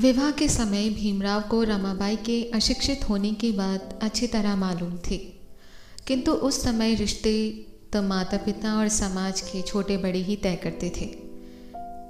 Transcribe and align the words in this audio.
विवाह 0.00 0.30
के 0.30 0.48
समय 0.48 0.88
भीमराव 0.90 1.40
को 1.40 1.62
रमाबाई 1.62 2.16
के 2.16 2.50
अशिक्षित 2.54 3.08
होने 3.08 3.32
की 3.32 3.52
बात 3.52 3.98
अच्छी 4.02 4.26
तरह 4.26 4.56
मालूम 4.56 4.96
थी। 4.96 5.40
किंतु 6.06 6.32
उस 6.32 6.62
समय 6.62 6.94
रिश्ते 6.94 7.48
तो 7.92 8.02
माता 8.02 8.36
पिता 8.36 8.74
और 8.74 8.88
समाज 8.88 9.40
के 9.40 9.62
छोटे 9.62 9.96
बड़े 9.96 10.18
ही 10.18 10.36
तय 10.36 10.56
करते 10.56 10.92
थे। 10.96 11.06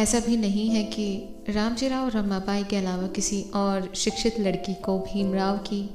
ऐसा 0.00 0.20
भी 0.20 0.36
नहीं 0.36 0.68
है 0.68 0.84
कि 0.84 1.36
रामजीराव 1.48 2.08
रमाबाई 2.08 2.64
के 2.64 2.76
अलावा 2.76 3.06
किसी 3.06 3.42
और 3.42 3.92
शिक्षित 3.94 4.40
लड़की 4.40 4.74
को 4.74 4.98
भीमराव 4.98 5.58
की 5.58 5.90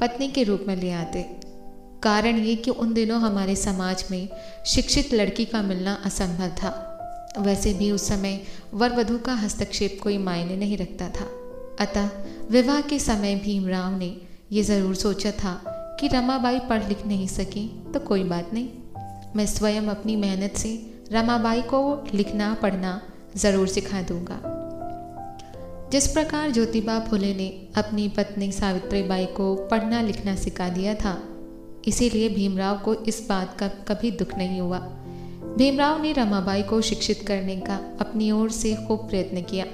पत्नी 0.00 0.28
के 0.28 0.42
रूप 0.42 0.64
में 0.68 0.76
ले 0.76 0.90
आते। 0.90 1.22
कारण 2.02 2.36
ये 2.38 2.56
कि 2.56 2.70
उन 2.70 2.94
दिनों 2.94 3.20
हमारे 3.20 3.56
समाज 3.56 4.04
में 4.10 4.28
शिक्षित 4.66 5.14
लड़की 5.14 5.44
का 5.44 5.62
मिलना 5.62 6.02
असंभव 6.04 6.48
था। 6.48 6.87
वैसे 7.38 7.72
भी 7.74 7.90
उस 7.90 8.06
समय 8.08 8.40
वर 8.74 8.94
वधु 8.94 9.18
का 9.18 9.34
हस्तक्षेप 9.34 9.98
कोई 10.02 10.18
मायने 10.18 10.56
नहीं 10.56 10.76
रखता 10.78 11.08
था। 11.10 11.26
अतः 11.80 12.10
विवाह 12.50 12.80
के 12.80 12.98
समय 12.98 13.34
भीमराव 13.36 13.96
ने 13.98 14.16
यह 14.52 14.62
ज़रूर 14.62 14.94
सोचा 14.94 15.30
था 15.32 15.54
कि 16.00 16.08
रमाबाई 16.08 16.58
पढ़ 16.60 16.88
लिख 16.88 17.06
नहीं 17.06 17.26
सकी 17.28 17.66
तो 17.94 18.00
कोई 18.00 18.24
बात 18.24 18.52
नहीं। 18.54 18.68
मैं 19.36 19.46
स्वयं 19.46 19.88
अपनी 19.88 20.16
मेहनत 20.16 20.56
से 20.56 20.70
रमाबाई 21.12 21.62
को 21.62 21.80
लिखना, 22.14 22.54
पढ़ना 22.54 23.00
ज़रूर 23.36 23.68
सिखा 23.68 24.02
दूँगा। 24.02 24.40
जिस 25.92 26.06
प्रकार 26.06 26.50
ज्योतिबा 26.50 26.98
फुले 27.00 27.34
ने 27.34 27.48
अपनी 27.76 28.08
पत्नी 28.08 28.50
सावित्री 28.52 29.02
बाई 29.02 29.26
को 29.36 29.54
पढ़ना 29.68 30.00
लिखना 30.02 30.34
सिखा 30.36 30.68
दिया 30.68 30.94
था, 30.94 31.16
इसीलिए 31.86 32.28
भीमराव 32.28 32.78
को 32.78 32.94
इस 33.04 33.26
बात 33.28 33.56
का 33.58 33.68
कभी 33.88 34.10
दुख 34.10 34.34
नहीं 34.38 34.60
हुआ। 34.60 34.78
भीमराव 35.56 36.02
ने 36.02 36.12
रमाबाई 36.12 36.62
को 36.62 36.80
शिक्षित 36.80 37.22
करने 37.26 37.56
का 37.56 37.76
अपनी 38.00 38.30
ओर 38.30 38.50
से 38.50 38.74
खूब 38.86 39.08
प्रयत्न 39.08 39.42
किया, 39.42 39.64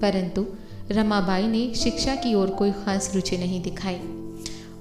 परंतु 0.00 0.46
रमाबाई 0.90 1.46
ने 1.46 1.74
शिक्षा 1.74 2.14
की 2.14 2.34
ओर 2.34 2.50
कोई 2.50 2.72
खास 2.84 3.10
रुचि 3.14 3.36
नहीं 3.38 3.62
दिखाई। 3.62 3.98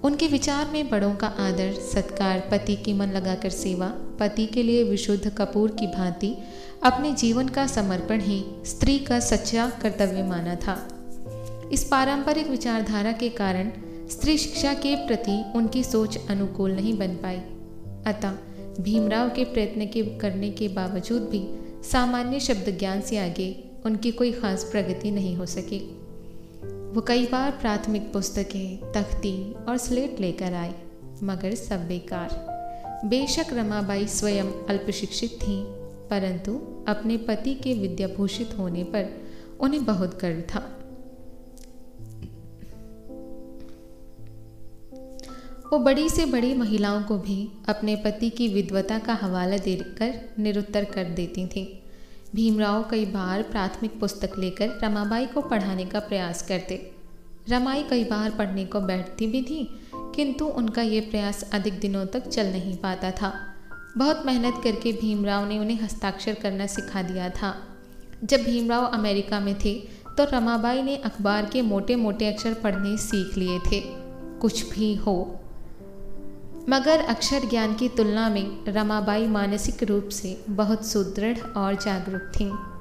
उनके 0.04 0.28
विचार 0.28 0.70
में 0.74 0.90
बड़ों 0.90 1.14
का 1.16 1.28
आदर, 1.28 1.74
सत्कार, 1.74 2.48
पति 2.52 2.76
की 2.76 2.94
मन 2.94 3.08
लगाकर 3.08 3.50
सेवा, 3.50 3.88
पति 4.20 4.46
के 4.46 4.64
लिए 4.64 4.84
विशुद्ध 4.84 5.30
कपूर 5.30 5.72
की 5.72 5.88
भांति 5.88 6.36
अपने 6.84 7.12
जीवन 7.14 7.48
का 7.48 7.68
समर्पण 7.68 8.22
ही 8.22 8.44
स्त्री 8.66 8.98
का 9.00 9.20
सच्चा 9.20 9.70
कर्तव्य 9.82 10.24
माना 10.24 10.56
था। 10.56 10.78
इस 11.72 11.84
पारंपरिक 11.84 12.48
विचारधारा 12.48 13.12
के 13.12 13.30
कारण 13.30 13.72
स्त्री 14.12 14.38
शिक्षा 14.38 14.74
के 14.74 14.96
प्रति 15.08 15.44
उनकी 15.56 15.84
सोच 15.84 16.18
अनुकूल 16.30 16.72
नहीं 16.72 16.98
बन 16.98 17.16
पाई। 17.16 17.42
अतः 18.06 18.38
भीमराव 18.82 19.30
के 19.30 19.44
प्रयत्न 19.44 19.86
के 19.86 20.18
करने 20.18 20.50
के 20.50 20.68
बावजूद 20.68 21.22
भी 21.22 21.46
सामान्य 21.84 22.40
शब्द 22.40 22.78
ज्ञान 22.80 23.02
से 23.02 23.18
आगे 23.18 23.64
उनकी 23.86 24.12
कोई 24.12 24.32
खास 24.32 24.64
प्रगति 24.64 25.12
नहीं 25.12 25.36
हो 25.36 25.46
सकी। 25.46 25.80
वो 26.94 27.02
कई 27.02 27.26
बार 27.26 27.52
प्राथमिक 27.52 28.14
पुस्तकें, 28.14 28.92
तख्ती 28.92 29.54
और 29.54 29.78
स्लेट 29.78 30.20
लेकर 30.20 30.54
आए, 30.54 30.76
मगर 31.24 31.56
सब 31.56 31.88
बेकार। 31.88 32.30
बेशक 33.06 33.46
रमाबाई 33.54 34.08
स्वयं 34.08 34.46
अल्पशिक्षित 34.46 35.32
थीं, 35.32 35.64
परंतु 36.10 36.84
अपने 36.88 37.18
पति 37.18 37.54
के 37.54 37.74
विद्याभूषित 37.74 38.50
होने 38.58 38.84
पर 38.84 39.06
उन्हें 39.60 39.86
बहुत 39.86 40.20
गर्व 40.22 40.42
था। 40.42 40.77
वो 45.74 45.78
बड़ी 45.80 46.10
से 46.10 46.26
बड़ी 46.26 46.54
महिलाओं 46.54 47.02
को 47.04 47.18
भी 47.18 47.48
अपने 47.70 47.96
पति 47.96 48.30
की 48.30 48.48
विद्वता 48.48 48.98
का 49.00 49.14
हवाला 49.14 49.58
देकर 49.58 50.14
निरुत्तर 50.40 50.84
कर 50.84 51.04
देती 51.04 51.46
थीं। 51.46 51.66
भीमराव 52.36 52.84
कई 52.84 53.06
बार 53.06 53.42
प्राथमिक 53.42 54.00
पुस्तक 54.00 54.38
लेकर 54.40 54.80
रमाबाई 54.84 55.26
को 55.26 55.42
पढ़ाने 55.42 55.86
का 55.86 56.00
प्रयास 56.00 56.42
करते। 56.42 56.80
रमाई 57.50 57.84
कई 57.84 58.04
बार 58.04 58.30
पढ़ने 58.30 58.66
को 58.66 58.80
बैठती 58.82 59.28
भी 59.28 59.42
थी, 59.42 59.64
किंतु 59.94 60.46
उनका 60.46 60.82
ये 60.82 61.00
प्रयास 61.02 61.44
अधिक 61.54 61.80
दिनों 61.80 62.06
तक 62.06 62.28
चल 62.28 62.48
नहीं 62.48 62.76
पाता 62.78 63.12
था। 63.12 63.34
बहुत 63.98 64.26
मेहनत 64.26 64.62
करके 64.64 64.92
भीमराव 64.92 65.48
ने 65.48 65.58
उन्हें 65.60 65.80
हस्ताक्षर 65.82 66.34
करना 66.34 66.66
सिखा 66.68 67.02
दिया 67.02 67.30
था। 67.32 67.54
जब 68.24 68.44
भीमराव 68.44 68.86
अमेरिका 68.86 69.40
में 69.40 69.56
थे 69.56 69.74
तो 70.18 70.24
रमाबाई 70.24 70.82
ने 70.82 70.96
अखबार 70.96 71.46
के 71.46 71.62
मोटे 71.62 71.96
मोटे 71.96 72.28
अक्षर 72.28 72.54
पढ़ने 72.54 72.96
सीख 72.98 73.38
लिए 73.38 73.60
थे। 73.62 73.82
कुछ 74.40 74.70
भी 74.72 74.94
हो 74.96 75.16
मगर 76.70 77.00
अक्षर 77.00 77.50
ज्ञान 77.50 77.74
की 77.74 77.90
तुलना 77.90 78.30
में 78.30 78.66
रमाबाई 78.68 79.28
मानसिक 79.28 79.84
रूप 79.84 80.10
से 80.10 80.42
बहुत 80.50 80.86
सुदृढ़ 80.86 81.38
और 81.38 81.76
जागरूक 81.76 82.32
थीं। 82.40 82.77